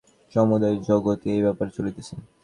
সমুদয় 0.33 0.75
জগতেই 0.87 1.31
এই 1.35 1.41
ব্যাপার 1.45 1.67
চলিতেছে। 1.75 2.13